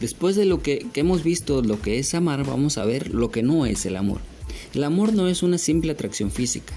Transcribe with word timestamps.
Después 0.00 0.36
de 0.36 0.44
lo 0.44 0.62
que, 0.62 0.86
hemos 0.94 1.22
visto 1.22 1.62
lo 1.62 1.80
que 1.80 1.98
es 1.98 2.14
amar, 2.14 2.44
vamos 2.44 2.76
a 2.76 2.84
ver 2.84 3.14
lo 3.14 3.30
que 3.30 3.42
no 3.42 3.64
es 3.64 3.86
el 3.86 3.96
amor. 3.96 4.20
El 4.74 4.84
amor 4.84 5.14
no 5.14 5.28
es 5.28 5.42
una 5.42 5.58
simple 5.58 5.92
atracción 5.92 6.30
física, 6.30 6.74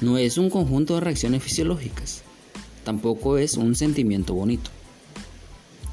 no 0.00 0.16
es 0.16 0.38
un 0.38 0.48
conjunto 0.48 0.94
de 0.94 1.00
reacciones 1.00 1.42
fisiológicas, 1.42 2.22
tampoco 2.82 3.36
es 3.36 3.56
un 3.56 3.74
sentimiento 3.74 4.34
bonito, 4.34 4.70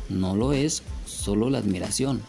no 0.10 0.36
lo 0.36 0.54
es 0.54 0.84
solo 1.06 1.50
la 1.50 1.58
admiración. 1.58 2.22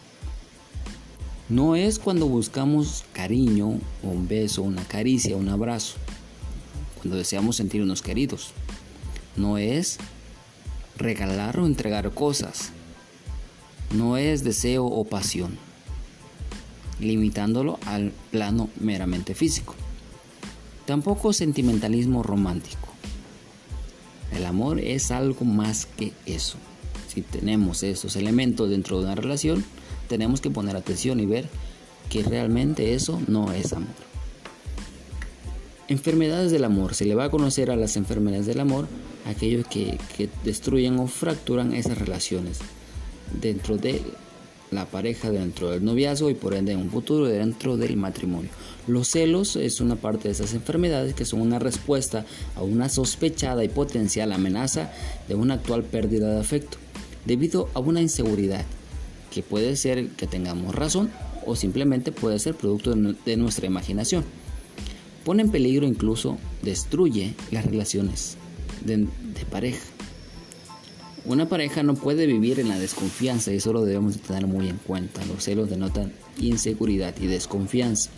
No 1.49 1.75
es 1.75 1.99
cuando 1.99 2.27
buscamos 2.27 3.03
cariño, 3.11 3.79
un 4.01 4.27
beso, 4.27 4.63
una 4.63 4.83
caricia, 4.85 5.35
un 5.35 5.49
abrazo, 5.49 5.95
cuando 6.95 7.17
deseamos 7.17 7.57
sentirnos 7.57 8.01
queridos. 8.01 8.51
No 9.35 9.57
es 9.57 9.97
regalar 10.97 11.59
o 11.59 11.65
entregar 11.65 12.09
cosas. 12.11 12.71
No 13.93 14.17
es 14.17 14.43
deseo 14.43 14.85
o 14.85 15.03
pasión, 15.03 15.55
limitándolo 16.99 17.77
al 17.85 18.11
plano 18.31 18.69
meramente 18.79 19.35
físico. 19.35 19.75
Tampoco 20.87 21.31
sentimentalismo 21.31 22.23
romántico. 22.23 22.87
El 24.35 24.47
amor 24.47 24.79
es 24.79 25.11
algo 25.11 25.45
más 25.45 25.85
que 25.85 26.11
eso. 26.25 26.57
Si 27.07 27.21
tenemos 27.21 27.83
estos 27.83 28.15
elementos 28.15 28.67
dentro 28.67 28.97
de 28.97 29.05
una 29.05 29.13
relación, 29.13 29.63
tenemos 30.09 30.41
que 30.41 30.49
poner 30.49 30.75
atención 30.75 31.19
y 31.19 31.27
ver 31.27 31.47
que 32.09 32.23
realmente 32.23 32.95
eso 32.95 33.21
no 33.27 33.51
es 33.51 33.73
amor. 33.73 33.93
Enfermedades 35.87 36.51
del 36.51 36.63
amor. 36.63 36.95
Se 36.95 37.05
le 37.05 37.13
va 37.13 37.25
a 37.25 37.29
conocer 37.29 37.69
a 37.69 37.75
las 37.75 37.95
enfermedades 37.95 38.47
del 38.47 38.59
amor 38.59 38.87
aquellos 39.27 39.67
que, 39.67 39.99
que 40.17 40.29
destruyen 40.43 40.97
o 40.97 41.05
fracturan 41.05 41.73
esas 41.73 41.99
relaciones 41.99 42.59
dentro 43.39 43.77
de 43.77 44.01
la 44.71 44.85
pareja, 44.85 45.29
dentro 45.29 45.69
del 45.69 45.85
noviazgo 45.85 46.29
y 46.29 46.33
por 46.33 46.53
ende 46.55 46.71
en 46.71 46.79
un 46.79 46.89
futuro 46.89 47.27
dentro 47.27 47.77
del 47.77 47.95
matrimonio. 47.95 48.49
Los 48.87 49.09
celos 49.09 49.55
es 49.55 49.81
una 49.81 49.95
parte 49.95 50.27
de 50.27 50.33
esas 50.33 50.53
enfermedades 50.53 51.13
que 51.13 51.25
son 51.25 51.41
una 51.41 51.59
respuesta 51.59 52.25
a 52.55 52.63
una 52.63 52.89
sospechada 52.89 53.63
y 53.63 53.69
potencial 53.69 54.31
amenaza 54.31 54.91
de 55.27 55.35
una 55.35 55.55
actual 55.55 55.83
pérdida 55.83 56.33
de 56.33 56.39
afecto 56.39 56.77
debido 57.25 57.69
a 57.73 57.79
una 57.79 58.01
inseguridad 58.01 58.65
que 59.31 59.43
puede 59.43 59.75
ser 59.75 60.09
que 60.09 60.27
tengamos 60.27 60.75
razón 60.75 61.09
o 61.45 61.55
simplemente 61.55 62.11
puede 62.11 62.39
ser 62.39 62.55
producto 62.55 62.93
de 62.93 63.37
nuestra 63.37 63.67
imaginación. 63.67 64.23
Pone 65.23 65.43
en 65.43 65.51
peligro 65.51 65.85
incluso 65.87 66.37
destruye 66.61 67.33
las 67.51 67.65
relaciones 67.65 68.37
de, 68.85 69.07
pareja. 69.49 69.79
Una 71.25 71.47
pareja 71.47 71.83
no 71.83 71.93
puede 71.93 72.25
vivir 72.25 72.59
en 72.59 72.67
la 72.67 72.77
desconfianza 72.77 73.53
y 73.53 73.55
eso 73.55 73.71
lo 73.71 73.85
debemos 73.85 74.17
tener 74.17 74.45
muy 74.45 74.67
en 74.67 74.77
cuenta. 74.77 75.23
Los 75.25 75.45
celos 75.45 75.69
denotan 75.69 76.11
inseguridad 76.37 77.15
y 77.21 77.27
desconfianza. 77.27 78.09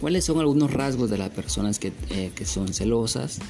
¿Cuáles 0.00 0.24
son 0.24 0.40
algunos 0.40 0.72
rasgos 0.72 1.10
de 1.10 1.18
las 1.18 1.28
personas 1.28 1.78
que, 1.78 1.92
eh, 2.08 2.32
son 2.46 2.72
celosas? 2.72 3.40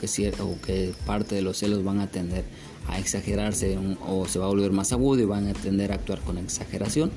Que, 0.00 0.32
o 0.40 0.60
que 0.60 0.92
parte 1.06 1.36
de 1.36 1.42
los 1.42 1.58
celos 1.58 1.84
van 1.84 2.00
a 2.00 2.10
tender 2.10 2.44
a 2.88 2.98
exagerarse 2.98 3.78
o 4.04 4.26
se 4.26 4.40
va 4.40 4.46
a 4.46 4.48
volver 4.48 4.72
más 4.72 4.92
agudo 4.92 5.20
y 5.22 5.24
van 5.24 5.46
a 5.46 5.52
tender 5.52 5.92
a 5.92 5.94
actuar 5.94 6.20
con 6.22 6.38
exageración, 6.38 7.12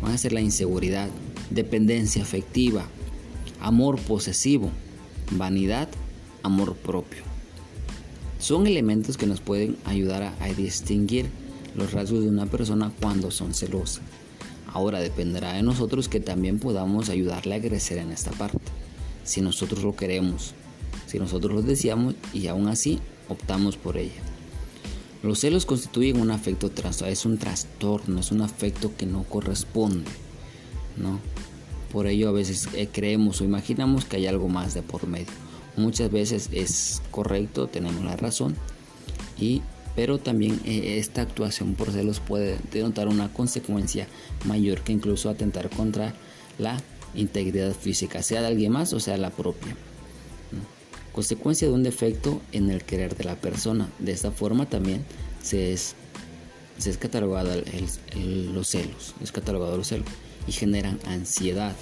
van 0.00 0.12
a 0.12 0.18
ser 0.18 0.32
la 0.32 0.40
inseguridad, 0.40 1.10
dependencia 1.50 2.22
afectiva, 2.22 2.86
amor 3.60 4.00
posesivo, 4.00 4.70
vanidad, 5.32 5.90
amor 6.42 6.74
propio. 6.76 7.31
Son 8.42 8.66
elementos 8.66 9.16
que 9.16 9.28
nos 9.28 9.40
pueden 9.40 9.76
ayudar 9.84 10.24
a, 10.24 10.46
distinguir 10.48 11.30
los 11.76 11.92
rasgos 11.92 12.24
de 12.24 12.28
una 12.28 12.46
persona 12.46 12.92
cuando 13.00 13.30
son 13.30 13.54
celosas. 13.54 14.02
Ahora 14.66 14.98
dependerá 14.98 15.52
de 15.52 15.62
nosotros 15.62 16.08
que 16.08 16.18
también 16.18 16.58
podamos 16.58 17.08
ayudarle 17.08 17.54
a 17.54 17.60
crecer 17.60 17.98
en 17.98 18.10
esta 18.10 18.32
parte. 18.32 18.58
Si 19.22 19.42
nosotros 19.42 19.84
lo 19.84 19.94
queremos, 19.94 20.54
si 21.06 21.20
nosotros 21.20 21.54
lo 21.54 21.62
deseamos 21.62 22.16
y 22.34 22.48
aún 22.48 22.66
así 22.66 22.98
optamos 23.28 23.76
por 23.76 23.96
ella. 23.96 24.20
Los 25.22 25.38
celos 25.38 25.64
constituyen 25.64 26.20
un 26.20 26.32
afecto 26.32 26.68
trastorno, 26.68 27.12
es 27.12 27.24
un 27.24 27.38
trastorno, 27.38 28.18
es 28.18 28.32
un 28.32 28.42
afecto 28.42 28.90
que 28.96 29.06
no 29.06 29.22
corresponde, 29.22 30.10
¿no? 30.96 31.20
Por 31.92 32.08
ello 32.08 32.28
a 32.28 32.32
veces 32.32 32.66
eh, 32.74 32.88
creemos 32.90 33.40
o 33.40 33.44
imaginamos 33.44 34.04
que 34.04 34.16
hay 34.16 34.26
algo 34.26 34.48
más 34.48 34.74
de 34.74 34.82
por 34.82 35.06
medio. 35.06 35.51
Muchas 35.76 36.10
veces 36.10 36.50
es 36.52 37.02
correcto, 37.10 37.66
tenemos 37.66 38.04
la 38.04 38.16
razón, 38.16 38.56
y, 39.38 39.62
pero 39.96 40.18
también 40.18 40.60
eh, 40.64 40.98
esta 40.98 41.22
actuación 41.22 41.74
por 41.74 41.92
celos 41.92 42.20
puede 42.20 42.58
denotar 42.70 43.08
una 43.08 43.32
consecuencia 43.32 44.06
mayor 44.44 44.82
que 44.82 44.92
incluso 44.92 45.30
atentar 45.30 45.70
contra 45.70 46.14
la 46.58 46.78
integridad 47.14 47.72
física, 47.72 48.22
sea 48.22 48.42
de 48.42 48.48
alguien 48.48 48.72
más 48.72 48.92
o 48.92 49.00
sea 49.00 49.16
la 49.16 49.30
propia 49.30 49.76
consecuencia 51.12 51.68
de 51.68 51.74
un 51.74 51.82
defecto 51.82 52.40
en 52.52 52.70
el 52.70 52.82
querer 52.82 53.16
de 53.16 53.24
la 53.24 53.36
persona. 53.36 53.88
De 53.98 54.12
esta 54.12 54.30
forma 54.30 54.66
también 54.66 55.04
se 55.42 55.72
es, 55.72 55.94
se 56.78 56.90
es 56.90 56.98
catalogado 56.98 57.50
los 58.52 58.68
celos, 58.68 59.14
es 59.22 59.30
catalogado 59.30 59.76
los 59.76 59.88
celos 59.88 60.08
y 60.46 60.52
generan 60.52 60.98
ansiedad. 61.06 61.76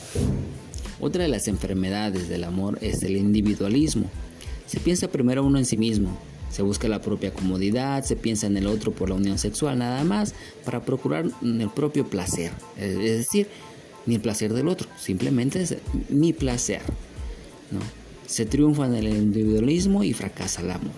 Otra 1.00 1.22
de 1.22 1.28
las 1.28 1.48
enfermedades 1.48 2.28
del 2.28 2.44
amor 2.44 2.78
es 2.80 3.02
el 3.02 3.16
individualismo. 3.16 4.10
Se 4.66 4.80
piensa 4.80 5.08
primero 5.08 5.44
uno 5.44 5.58
en 5.58 5.66
sí 5.66 5.76
mismo, 5.76 6.16
se 6.50 6.62
busca 6.62 6.88
la 6.88 7.00
propia 7.00 7.32
comodidad, 7.32 8.04
se 8.04 8.16
piensa 8.16 8.46
en 8.46 8.56
el 8.56 8.66
otro 8.66 8.92
por 8.92 9.08
la 9.08 9.14
unión 9.14 9.38
sexual, 9.38 9.78
nada 9.78 10.04
más 10.04 10.34
para 10.64 10.84
procurar 10.84 11.26
el 11.42 11.70
propio 11.70 12.06
placer. 12.06 12.52
Es 12.76 12.98
decir, 12.98 13.48
ni 14.06 14.16
el 14.16 14.20
placer 14.20 14.52
del 14.52 14.68
otro, 14.68 14.88
simplemente 14.98 15.62
es 15.62 15.76
mi 16.08 16.32
placer. 16.32 16.82
Se 18.26 18.46
triunfa 18.46 18.86
en 18.86 18.94
el 18.94 19.08
individualismo 19.08 20.04
y 20.04 20.12
fracasa 20.12 20.62
el 20.62 20.70
amor. 20.70 20.92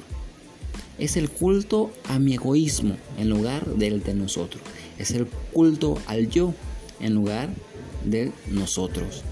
Es 0.99 1.17
el 1.17 1.31
culto 1.31 1.91
a 2.09 2.19
mi 2.19 2.35
egoísmo 2.35 2.97
en 3.19 3.31
lugar 3.31 3.67
del 3.67 4.03
de 4.03 4.15
nosotros. 4.15 4.63
Es 4.99 5.11
el 5.13 5.27
culto 5.53 5.99
al 6.07 6.29
yo 6.29 6.55
en 7.01 7.15
lugar 7.15 7.49
de 8.05 8.33
nosotros. 8.49 9.23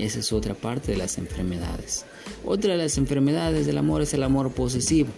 Esa 0.00 0.20
es 0.20 0.32
otra 0.32 0.54
parte 0.54 0.92
de 0.92 0.98
las 0.98 1.18
enfermedades. 1.18 2.06
Otra 2.42 2.72
de 2.72 2.78
las 2.78 2.96
enfermedades 2.96 3.66
del 3.66 3.76
amor 3.76 4.00
es 4.00 4.14
el 4.14 4.22
amor 4.22 4.50
posesivo. 4.50 5.10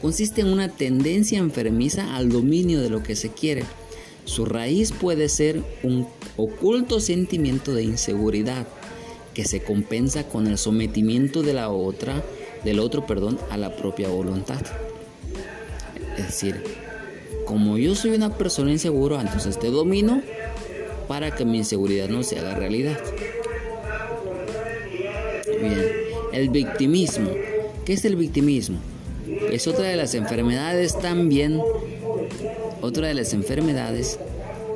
Consiste 0.00 0.40
en 0.40 0.48
una 0.48 0.70
tendencia 0.70 1.38
enfermiza 1.38 2.16
al 2.16 2.30
dominio 2.30 2.80
de 2.80 2.88
lo 2.88 3.02
que 3.02 3.14
se 3.14 3.30
quiere. 3.30 3.64
Su 4.24 4.46
raíz 4.46 4.92
puede 4.92 5.28
ser 5.28 5.62
un 5.82 6.08
oculto 6.38 6.98
sentimiento 6.98 7.74
de 7.74 7.84
inseguridad, 7.84 8.66
que 9.34 9.44
se 9.44 9.62
compensa 9.62 10.28
con 10.28 10.46
el 10.46 10.56
sometimiento 10.56 11.42
de 11.42 11.52
la 11.52 11.68
otra, 11.70 12.24
del 12.64 12.78
otro, 12.78 13.06
perdón, 13.06 13.38
a 13.50 13.58
la 13.58 13.76
propia 13.76 14.08
voluntad. 14.08 14.62
Es 16.16 16.26
decir, 16.26 16.62
como 17.44 17.76
yo 17.76 17.94
soy 17.94 18.12
una 18.12 18.36
persona 18.38 18.72
insegura, 18.72 19.20
entonces 19.20 19.58
te 19.58 19.70
domino 19.70 20.22
para 21.06 21.34
que 21.34 21.44
mi 21.44 21.58
inseguridad 21.58 22.08
no 22.08 22.22
se 22.22 22.38
haga 22.38 22.54
realidad. 22.54 22.98
El 26.32 26.48
victimismo. 26.50 27.30
¿Qué 27.84 27.94
es 27.94 28.04
el 28.04 28.16
victimismo? 28.16 28.78
Es 29.50 29.66
otra 29.66 29.84
de 29.84 29.96
las 29.96 30.14
enfermedades 30.14 30.98
también, 30.98 31.60
otra 32.80 33.08
de 33.08 33.14
las 33.14 33.32
enfermedades 33.32 34.18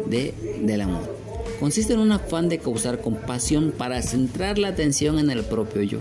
de, 0.08 0.34
del 0.62 0.80
amor 0.80 1.16
consiste 1.58 1.94
en 1.94 2.00
un 2.00 2.12
afán 2.12 2.48
de 2.48 2.58
causar 2.58 3.00
compasión 3.00 3.72
para 3.76 4.02
centrar 4.02 4.58
la 4.58 4.68
atención 4.68 5.18
en 5.18 5.30
el 5.30 5.44
propio 5.44 5.82
yo. 5.82 5.98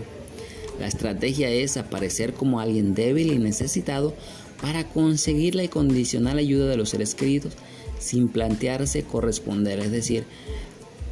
La 0.78 0.86
estrategia 0.86 1.48
es 1.48 1.76
aparecer 1.76 2.34
como 2.34 2.60
alguien 2.60 2.94
débil 2.94 3.32
y 3.32 3.38
necesitado 3.38 4.14
para 4.60 4.84
conseguir 4.88 5.54
la 5.54 5.64
incondicional 5.64 6.38
ayuda 6.38 6.66
de 6.66 6.76
los 6.76 6.90
seres 6.90 7.14
queridos 7.14 7.54
sin 7.98 8.28
plantearse 8.28 9.04
corresponder, 9.04 9.78
es 9.78 9.90
decir, 9.90 10.24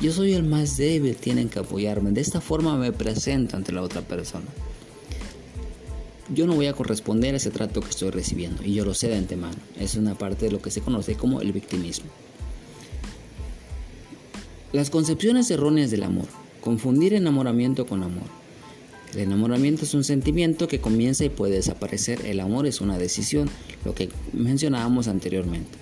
yo 0.05 0.12
soy 0.12 0.35
el 0.35 0.43
más 0.43 0.77
débil, 0.77 1.17
tienen 1.17 1.49
que 1.49 1.61
apoyarme. 1.61 2.11
De 2.11 2.21
esta 2.21 2.43
forma 2.43 2.77
me 2.77 2.93
presento 2.93 3.56
ante 3.56 3.73
la 3.73 3.81
otra 3.81 4.03
persona. 4.03 4.45
Yo 6.29 6.47
no 6.47 6.55
voy 6.55 6.67
a 6.67 6.75
corresponder 6.75 7.33
a 7.33 7.39
ese 7.39 7.51
trato 7.51 7.81
que 7.81 7.89
estoy 7.89 8.11
recibiendo 8.11 8.62
y 8.62 8.75
yo 8.75 8.85
lo 8.85 8.93
sé 8.93 9.09
de 9.09 9.17
antemano. 9.17 9.56
Es 9.81 9.95
una 9.95 10.15
parte 10.15 10.45
de 10.45 10.53
lo 10.53 10.61
que 10.61 10.71
se 10.71 10.83
conoce 10.83 11.15
como 11.15 11.41
el 11.41 11.53
victimismo. 11.53 12.11
Las 14.75 14.91
concepciones 14.91 15.51
erróneas 15.51 15.91
del 15.91 16.03
amor. 16.03 16.27
Confundir 16.61 17.15
enamoramiento 17.15 17.87
con 17.87 18.03
amor. 18.03 18.29
El 19.15 19.21
enamoramiento 19.21 19.85
es 19.85 19.95
un 19.95 20.05
sentimiento 20.05 20.69
que 20.69 20.83
comienza 20.83 21.25
y 21.25 21.31
puede 21.31 21.55
desaparecer. 21.55 22.27
El 22.27 22.41
amor 22.41 22.67
es 22.67 22.83
una 22.83 22.99
decisión, 22.99 23.49
lo 23.87 23.95
que 23.95 24.11
mencionábamos 24.35 25.09
anteriormente. 25.09 25.79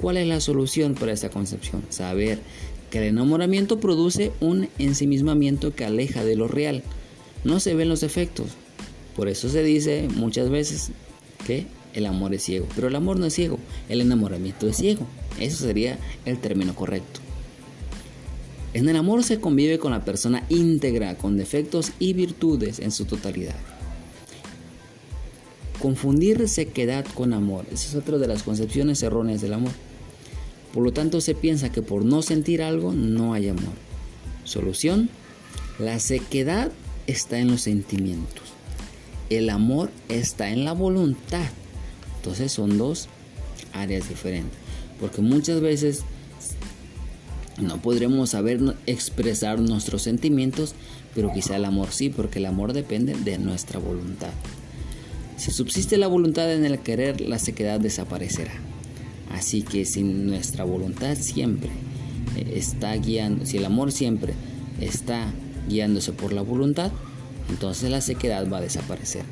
¿Cuál 0.00 0.16
es 0.16 0.26
la 0.26 0.40
solución 0.40 0.94
para 0.94 1.12
esta 1.12 1.30
concepción? 1.30 1.84
Saber 1.90 2.40
que 2.92 2.98
el 2.98 3.04
enamoramiento 3.04 3.80
produce 3.80 4.32
un 4.40 4.68
ensimismamiento 4.78 5.74
que 5.74 5.86
aleja 5.86 6.24
de 6.26 6.36
lo 6.36 6.46
real. 6.46 6.82
No 7.42 7.58
se 7.58 7.74
ven 7.74 7.88
los 7.88 8.02
efectos. 8.02 8.48
Por 9.16 9.28
eso 9.28 9.48
se 9.48 9.62
dice 9.62 10.08
muchas 10.14 10.50
veces 10.50 10.90
que 11.46 11.66
el 11.94 12.04
amor 12.04 12.34
es 12.34 12.42
ciego. 12.42 12.68
Pero 12.74 12.88
el 12.88 12.94
amor 12.94 13.18
no 13.18 13.24
es 13.24 13.32
ciego, 13.32 13.58
el 13.88 14.02
enamoramiento 14.02 14.68
es 14.68 14.76
ciego. 14.76 15.06
Eso 15.40 15.64
sería 15.64 15.98
el 16.26 16.36
término 16.38 16.74
correcto. 16.74 17.20
En 18.74 18.86
el 18.86 18.96
amor 18.96 19.24
se 19.24 19.40
convive 19.40 19.78
con 19.78 19.92
la 19.92 20.04
persona 20.04 20.44
íntegra, 20.50 21.16
con 21.16 21.38
defectos 21.38 21.92
y 21.98 22.12
virtudes 22.12 22.78
en 22.78 22.92
su 22.92 23.06
totalidad. 23.06 23.56
Confundir 25.80 26.46
sequedad 26.46 27.06
con 27.14 27.32
amor, 27.32 27.64
esa 27.72 27.88
es 27.88 27.94
otra 27.94 28.18
de 28.18 28.28
las 28.28 28.42
concepciones 28.42 29.02
erróneas 29.02 29.40
del 29.40 29.54
amor. 29.54 29.72
Por 30.72 30.82
lo 30.82 30.92
tanto, 30.92 31.20
se 31.20 31.34
piensa 31.34 31.70
que 31.70 31.82
por 31.82 32.04
no 32.04 32.22
sentir 32.22 32.62
algo 32.62 32.92
no 32.92 33.34
hay 33.34 33.48
amor. 33.48 33.74
Solución, 34.44 35.10
la 35.78 35.98
sequedad 35.98 36.70
está 37.06 37.38
en 37.38 37.50
los 37.50 37.62
sentimientos. 37.62 38.42
El 39.30 39.50
amor 39.50 39.90
está 40.08 40.50
en 40.50 40.64
la 40.64 40.72
voluntad. 40.72 41.48
Entonces 42.16 42.52
son 42.52 42.78
dos 42.78 43.08
áreas 43.72 44.08
diferentes. 44.08 44.56
Porque 45.00 45.20
muchas 45.20 45.60
veces 45.60 46.04
no 47.60 47.82
podremos 47.82 48.30
saber 48.30 48.60
expresar 48.86 49.60
nuestros 49.60 50.02
sentimientos, 50.02 50.74
pero 51.14 51.32
quizá 51.32 51.56
el 51.56 51.64
amor 51.64 51.88
sí, 51.90 52.08
porque 52.08 52.38
el 52.38 52.46
amor 52.46 52.72
depende 52.72 53.14
de 53.14 53.38
nuestra 53.38 53.78
voluntad. 53.78 54.32
Si 55.36 55.50
subsiste 55.50 55.96
la 55.98 56.06
voluntad 56.06 56.52
en 56.52 56.64
el 56.64 56.78
querer, 56.78 57.20
la 57.20 57.38
sequedad 57.38 57.80
desaparecerá. 57.80 58.52
Así 59.32 59.62
que 59.62 59.84
si 59.84 60.02
nuestra 60.02 60.64
voluntad 60.64 61.16
siempre 61.16 61.70
eh, 62.36 62.54
está 62.56 62.94
guiando, 62.94 63.46
si 63.46 63.56
el 63.56 63.64
amor 63.64 63.92
siempre 63.92 64.34
está 64.80 65.32
guiándose 65.68 66.12
por 66.12 66.32
la 66.32 66.42
voluntad, 66.42 66.92
entonces 67.48 67.90
la 67.90 68.00
sequedad 68.00 68.50
va 68.50 68.58
a 68.58 68.62
desaparecer. 68.62 69.24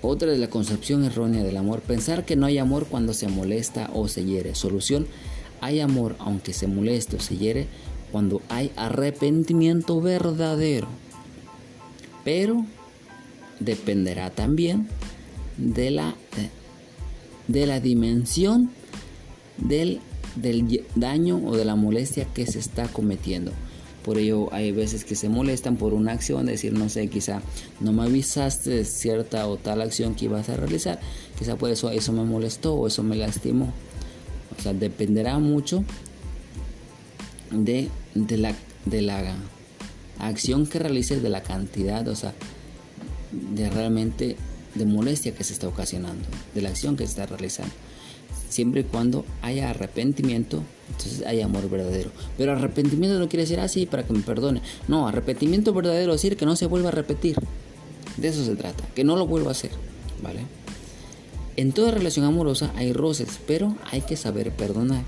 Otra 0.00 0.30
de 0.30 0.38
la 0.38 0.48
concepción 0.48 1.04
errónea 1.04 1.42
del 1.42 1.56
amor, 1.56 1.80
pensar 1.80 2.24
que 2.24 2.36
no 2.36 2.46
hay 2.46 2.58
amor 2.58 2.86
cuando 2.86 3.12
se 3.12 3.28
molesta 3.28 3.90
o 3.92 4.06
se 4.06 4.24
hiere. 4.24 4.54
Solución, 4.54 5.06
hay 5.60 5.80
amor 5.80 6.14
aunque 6.20 6.52
se 6.52 6.68
moleste 6.68 7.16
o 7.16 7.20
se 7.20 7.36
hiere 7.36 7.66
cuando 8.12 8.40
hay 8.48 8.70
arrepentimiento 8.76 10.00
verdadero. 10.00 10.88
Pero 12.24 12.64
dependerá 13.58 14.30
también 14.30 14.88
de 15.58 15.90
la, 15.90 16.14
de 17.48 17.66
la 17.66 17.80
dimensión 17.80 18.70
del, 19.58 20.00
del 20.36 20.84
daño 20.94 21.40
o 21.44 21.56
de 21.56 21.64
la 21.64 21.76
molestia 21.76 22.26
que 22.32 22.46
se 22.46 22.58
está 22.58 22.88
cometiendo. 22.88 23.52
Por 24.04 24.16
ello 24.16 24.52
hay 24.54 24.72
veces 24.72 25.04
que 25.04 25.14
se 25.14 25.28
molestan 25.28 25.76
por 25.76 25.92
una 25.92 26.12
acción, 26.12 26.46
decir, 26.46 26.72
no 26.72 26.88
sé, 26.88 27.08
quizá 27.08 27.42
no 27.80 27.92
me 27.92 28.04
avisaste 28.04 28.70
de 28.70 28.84
cierta 28.84 29.46
o 29.46 29.56
tal 29.58 29.82
acción 29.82 30.14
que 30.14 30.26
ibas 30.26 30.48
a 30.48 30.56
realizar, 30.56 30.98
quizá 31.38 31.56
por 31.56 31.70
eso 31.70 31.90
eso 31.90 32.12
me 32.12 32.24
molestó 32.24 32.74
o 32.74 32.86
eso 32.86 33.02
me 33.02 33.16
lastimó. 33.16 33.72
O 34.58 34.62
sea, 34.62 34.72
dependerá 34.72 35.38
mucho 35.38 35.84
de, 37.50 37.88
de, 38.14 38.38
la, 38.38 38.54
de 38.86 39.02
la 39.02 39.36
acción 40.18 40.66
que 40.66 40.78
realices, 40.78 41.22
de 41.22 41.28
la 41.28 41.42
cantidad, 41.42 42.06
o 42.08 42.16
sea, 42.16 42.32
de 43.32 43.68
realmente 43.68 44.36
de 44.74 44.84
molestia 44.84 45.34
que 45.34 45.44
se 45.44 45.52
está 45.52 45.68
ocasionando, 45.68 46.24
de 46.54 46.62
la 46.62 46.68
acción 46.70 46.96
que 46.96 47.04
se 47.04 47.10
está 47.10 47.26
realizando 47.26 47.72
siempre 48.48 48.80
y 48.80 48.84
cuando 48.84 49.24
haya 49.42 49.70
arrepentimiento, 49.70 50.62
entonces 50.88 51.24
hay 51.26 51.40
amor 51.40 51.68
verdadero. 51.68 52.10
Pero 52.36 52.52
arrepentimiento 52.52 53.18
no 53.18 53.28
quiere 53.28 53.42
decir 53.42 53.60
así 53.60 53.86
para 53.86 54.04
que 54.04 54.12
me 54.12 54.20
perdone. 54.20 54.62
No, 54.88 55.06
arrepentimiento 55.06 55.72
verdadero 55.72 56.14
es 56.14 56.22
decir 56.22 56.36
que 56.36 56.46
no 56.46 56.56
se 56.56 56.66
vuelva 56.66 56.88
a 56.88 56.92
repetir. 56.92 57.36
De 58.16 58.28
eso 58.28 58.44
se 58.44 58.56
trata, 58.56 58.84
que 58.94 59.04
no 59.04 59.16
lo 59.16 59.26
vuelva 59.26 59.50
a 59.50 59.52
hacer, 59.52 59.70
¿vale? 60.22 60.40
En 61.56 61.72
toda 61.72 61.90
relación 61.90 62.24
amorosa 62.24 62.72
hay 62.76 62.92
roces, 62.92 63.38
pero 63.46 63.76
hay 63.90 64.00
que 64.00 64.16
saber 64.16 64.50
perdonar. 64.52 65.04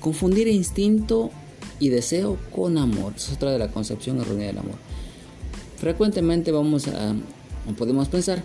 Confundir 0.00 0.48
instinto 0.48 1.30
y 1.78 1.90
deseo 1.90 2.38
con 2.54 2.78
amor, 2.78 3.14
es 3.16 3.30
otra 3.30 3.52
de 3.52 3.58
la 3.58 3.68
concepción 3.68 4.20
errónea 4.20 4.48
del 4.48 4.58
amor. 4.58 4.76
Frecuentemente 5.76 6.52
vamos 6.52 6.88
a 6.88 7.14
podemos 7.74 8.08
pensar 8.08 8.42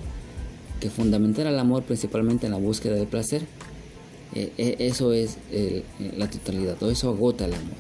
que 0.80 0.89
fundamentar 0.89 1.48
el 1.48 1.57
amor 1.60 1.83
principalmente 1.83 2.45
en 2.45 2.51
la 2.51 2.57
búsqueda 2.57 2.95
del 2.95 3.07
placer, 3.07 3.44
eh, 4.33 4.51
eh, 4.57 4.75
eso 4.80 5.13
es 5.13 5.38
la 6.18 6.30
totalidad, 6.30 6.75
todo 6.75 6.92
eso 6.92 7.10
agota 7.10 7.45
el 7.45 7.54
amor. 7.54 7.75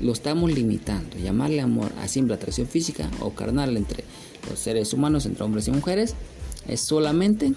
Lo 0.00 0.12
estamos 0.12 0.52
limitando, 0.52 1.16
llamarle 1.18 1.60
amor 1.60 1.92
a 2.00 2.08
simple 2.08 2.34
atracción 2.34 2.66
física 2.66 3.08
o 3.20 3.30
carnal 3.30 3.76
entre 3.76 4.04
los 4.50 4.58
seres 4.58 4.92
humanos, 4.92 5.26
entre 5.26 5.44
hombres 5.44 5.68
y 5.68 5.70
mujeres, 5.70 6.14
es 6.66 6.80
solamente 6.80 7.52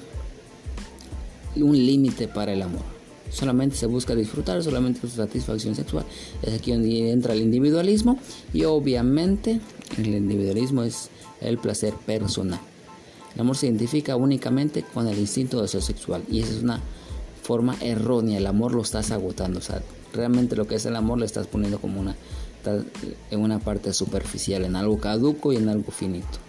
un 1.56 1.76
límite 1.76 2.28
para 2.28 2.54
el 2.54 2.62
amor. 2.62 2.97
Solamente 3.30 3.76
se 3.76 3.86
busca 3.86 4.16
disfrutar, 4.16 4.64
solamente 4.64 5.02
su 5.02 5.10
satisfacción 5.10 5.76
sexual. 5.76 6.06
Es 6.42 6.54
aquí 6.54 6.72
donde 6.72 7.12
entra 7.12 7.34
el 7.34 7.42
individualismo 7.42 8.18
y 8.54 8.64
obviamente 8.64 9.60
el 9.98 10.08
individualismo 10.08 10.84
es 10.84 11.10
el 11.42 11.58
placer 11.58 11.94
personal. 11.94 12.60
El 13.36 13.42
amor 13.42 13.58
se 13.58 13.68
identifica 13.68 14.16
únicamente 14.16 14.84
con 14.94 15.08
el 15.08 15.20
instinto 15.20 15.58
de 15.58 15.64
deseo 15.64 15.82
sexual 15.82 16.24
y 16.30 16.40
esa 16.40 16.54
es 16.54 16.64
una 16.64 16.82
forma 17.44 17.78
errónea. 17.82 18.40
El 18.40 18.48
amor 18.48 18.74
lo 18.74 18.82
estás 18.82 19.12
agotando. 19.12 19.60
O 19.60 19.62
sea, 19.62 19.82
realmente 20.14 20.56
lo 20.56 20.68
que 20.68 20.76
es 20.76 20.86
el 20.86 20.96
amor 20.96 21.20
lo 21.20 21.26
estás 21.26 21.48
poniendo 21.48 21.80
como 21.80 22.02
una, 22.02 22.16
en 23.32 23.40
una 23.40 23.60
parte 23.60 23.94
superficial, 23.94 24.66
en 24.66 24.76
algo 24.76 24.98
caduco 25.00 25.54
y 25.54 25.58
en 25.58 25.70
algo 25.70 25.92
finito. 25.92 26.40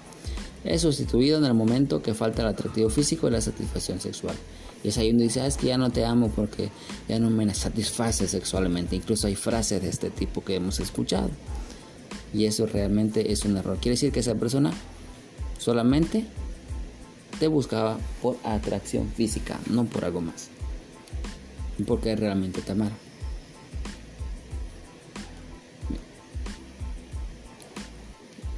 Es 0.65 0.83
sustituido 0.83 1.39
en 1.39 1.45
el 1.45 1.55
momento 1.55 2.03
que 2.03 2.15
falta 2.15 2.43
el 2.43 2.49
atractivo 2.49 2.91
físico 2.91 3.29
y 3.29 3.31
la 3.31 3.41
satisfacción 3.41 4.01
sexual. 4.01 4.35
Y 4.83 4.89
es 4.89 4.99
ahí 4.99 5.09
donde 5.09 5.25
dice, 5.25 5.41
ah, 5.41 5.47
es 5.47 5.57
que 5.57 5.69
ya 5.69 5.79
no 5.79 5.91
te 5.91 6.05
amo 6.05 6.31
porque 6.35 6.71
ya 7.09 7.19
no 7.19 7.31
me 7.31 7.53
satisface 7.55 8.29
sexualmente. 8.29 8.97
Incluso 8.97 9.27
hay 9.27 9.35
frases 9.35 9.83
de 9.83 9.89
este 9.89 10.11
tipo 10.11 10.45
que 10.45 10.55
hemos 10.55 10.79
escuchado. 10.81 11.31
Y 12.33 12.45
eso 12.45 12.67
realmente 12.67 13.33
es 13.33 13.45
un 13.45 13.57
error. 13.57 13.79
Quiere 13.81 13.95
decir 13.95 14.13
que 14.13 14.21
esa 14.21 14.35
persona 14.35 14.73
solamente 15.59 16.27
te 17.41 17.49
buscaba 17.49 17.99
por 18.23 18.37
atracción 18.45 19.09
física, 19.09 19.59
no 19.69 19.85
por 19.85 20.05
algo 20.05 20.21
más. 20.21 20.49
Porque 21.87 22.15
realmente 22.15 22.61
te 22.61 22.73
amara. 22.73 22.97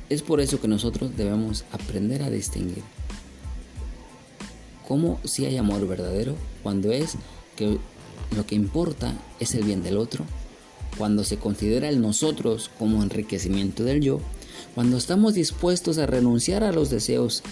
Es 0.09 0.23
por 0.23 0.41
eso 0.41 0.61
que 0.61 0.67
nosotros 0.67 1.17
debemos 1.17 1.65
aprender 1.73 2.23
a 2.23 2.31
distinguir 2.31 2.83
cómo 4.91 5.21
si 5.23 5.47
hay 5.47 5.57
amor 5.57 5.87
verdadero 5.87 6.35
cuando 6.65 6.91
es 6.91 7.15
que 7.55 7.79
lo 8.37 8.45
que 8.45 8.57
importa 8.57 9.15
es 9.39 9.55
el 9.55 9.63
bien 9.63 9.85
del 9.85 9.97
otro, 9.97 10.25
cuando 10.99 11.23
se 11.23 11.37
considera 11.37 11.89
el 11.89 12.01
nosotros 12.01 12.73
como 12.77 13.01
enriquecimiento 13.01 13.85
del 13.85 14.01
yo, 14.01 14.19
cuando 14.75 14.97
estamos 14.97 15.35
dispuestos 15.35 15.99
a 15.99 16.07
renunciar 16.07 16.65
a 16.65 16.73
los 16.73 16.91
deseos 16.91 17.45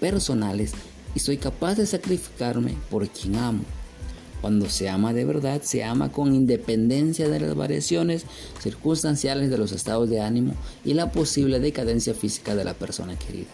personales 0.00 0.72
y 1.14 1.20
soy 1.20 1.36
capaz 1.36 1.74
de 1.74 1.84
sacrificarme 1.84 2.74
por 2.88 3.06
quien 3.06 3.36
amo. 3.36 3.64
Cuando 4.40 4.70
se 4.70 4.88
ama 4.88 5.12
de 5.12 5.26
verdad, 5.26 5.60
se 5.60 5.84
ama 5.84 6.10
con 6.10 6.34
independencia 6.34 7.28
de 7.28 7.40
las 7.40 7.54
variaciones 7.54 8.24
circunstanciales 8.62 9.50
de 9.50 9.58
los 9.58 9.72
estados 9.72 10.08
de 10.08 10.22
ánimo 10.22 10.54
y 10.86 10.94
la 10.94 11.12
posible 11.12 11.60
decadencia 11.60 12.14
física 12.14 12.56
de 12.56 12.64
la 12.64 12.72
persona 12.72 13.18
querida. 13.18 13.50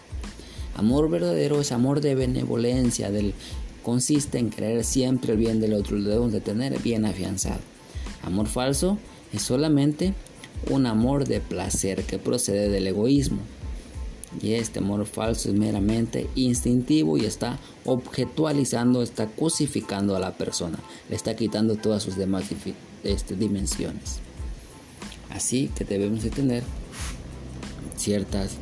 Amor 0.75 1.09
verdadero 1.09 1.61
es 1.61 1.73
amor 1.73 2.00
de 2.00 2.14
benevolencia, 2.14 3.11
del, 3.11 3.35
consiste 3.83 4.38
en 4.38 4.50
creer 4.50 4.85
siempre 4.85 5.33
el 5.33 5.38
bien 5.38 5.61
del 5.61 5.75
otro, 5.75 5.97
lo 5.97 6.09
debemos 6.09 6.33
de 6.33 6.40
tener 6.40 6.78
bien 6.81 7.04
afianzado. 7.04 7.61
Amor 8.23 8.47
falso 8.47 8.99
es 9.33 9.43
solamente 9.43 10.14
un 10.71 10.87
amor 10.87 11.26
de 11.26 11.40
placer 11.40 12.04
que 12.04 12.19
procede 12.19 12.69
del 12.69 12.87
egoísmo, 12.87 13.38
y 14.43 14.54
este 14.54 14.81
amor 14.81 15.07
falso 15.07 15.49
es 15.49 15.54
meramente 15.54 16.28
instintivo 16.35 17.16
y 17.16 17.25
está 17.25 17.59
objetualizando, 17.85 19.02
está 19.02 19.26
cosificando 19.26 20.16
a 20.16 20.21
la 20.21 20.33
persona, 20.33 20.78
le 21.09 21.16
está 21.16 21.37
quitando 21.37 21.76
todas 21.76 22.02
sus 22.02 22.16
demás 22.16 22.45
este, 23.04 23.37
dimensiones. 23.37 24.19
Así 25.31 25.71
que 25.75 25.85
debemos 25.85 26.23
de 26.23 26.31
tener 26.31 26.62
ciertas, 27.97 28.52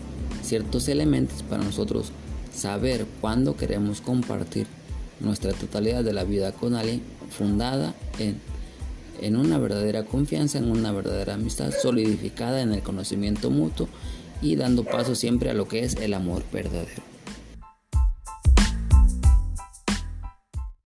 ciertos 0.53 0.87
elementos 0.89 1.43
para 1.43 1.65
nosotros 1.65 2.13
saber 2.55 3.07
cuándo 3.23 3.57
queremos 3.57 4.03
compartir 4.03 4.67
nuestra 5.19 5.55
totalidad 5.55 6.05
de 6.05 6.13
la 6.13 6.25
vida 6.25 6.53
con 6.53 6.75
alguien 6.75 7.01
fundada 7.31 7.95
en, 8.19 8.39
en 9.23 9.37
una 9.37 9.57
verdadera 9.57 10.05
confianza, 10.05 10.59
en 10.59 10.71
una 10.71 10.93
verdadera 10.93 11.33
amistad 11.33 11.71
solidificada 11.73 12.61
en 12.61 12.75
el 12.75 12.83
conocimiento 12.83 13.49
mutuo 13.49 13.89
y 14.43 14.57
dando 14.57 14.85
paso 14.85 15.15
siempre 15.15 15.49
a 15.49 15.55
lo 15.55 15.69
que 15.69 15.85
es 15.85 15.95
el 15.95 16.13
amor 16.13 16.43
verdadero. 16.53 17.12